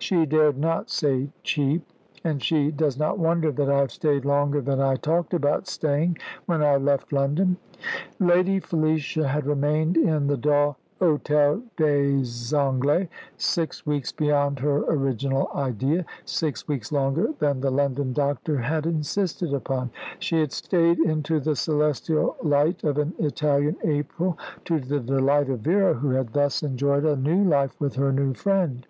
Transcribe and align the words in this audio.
She 0.00 0.26
dared 0.26 0.58
not 0.58 0.90
say 0.90 1.28
cheap. 1.44 1.86
And 2.24 2.42
she 2.42 2.72
does 2.72 2.98
not 2.98 3.20
wonder 3.20 3.52
that 3.52 3.70
I 3.70 3.78
have 3.78 3.92
stayed 3.92 4.24
longer 4.24 4.60
than 4.60 4.80
I 4.80 4.96
talked 4.96 5.32
about 5.32 5.68
staying 5.68 6.18
when 6.46 6.60
I 6.60 6.74
left 6.76 7.12
London." 7.12 7.56
Lady 8.18 8.58
Felicia 8.58 9.28
had 9.28 9.46
remained 9.46 9.96
in 9.96 10.26
the 10.26 10.36
dull 10.36 10.76
Hôtel 11.00 11.62
des 11.76 12.56
Anglais 12.56 13.08
six 13.36 13.86
weeks 13.86 14.10
beyond 14.10 14.58
her 14.58 14.78
original 14.90 15.50
idea 15.54 16.04
six 16.24 16.66
weeks 16.66 16.90
longer 16.90 17.28
than 17.38 17.60
the 17.60 17.70
London 17.70 18.12
doctor 18.12 18.56
had 18.58 18.86
insisted 18.86 19.54
upon; 19.54 19.90
she 20.18 20.40
had 20.40 20.50
stayed 20.50 20.98
into 20.98 21.38
the 21.38 21.54
celestial 21.54 22.34
light 22.42 22.82
of 22.82 22.98
an 22.98 23.14
Italian 23.20 23.76
April, 23.84 24.36
to 24.64 24.80
the 24.80 24.98
delight 24.98 25.48
of 25.48 25.60
Vera, 25.60 25.94
who 25.94 26.10
had 26.10 26.32
thus 26.32 26.64
enjoyed 26.64 27.04
a 27.04 27.14
new 27.14 27.44
life 27.44 27.80
with 27.80 27.94
her 27.94 28.10
new 28.12 28.34
friend. 28.34 28.88